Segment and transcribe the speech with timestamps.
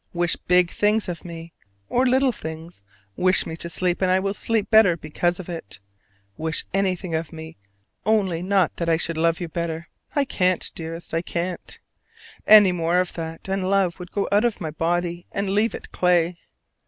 [0.13, 1.53] Wish big things of me,
[1.87, 2.81] or little things:
[3.15, 5.79] wish me to sleep, and I will sleep better because of it.
[6.37, 7.55] Wish anything of me:
[8.03, 9.89] only not that I should love you better.
[10.15, 11.79] I can't, dearest, I can't.
[12.47, 15.91] Any more of that, and love would go out of my body and leave it
[15.91, 16.39] clay.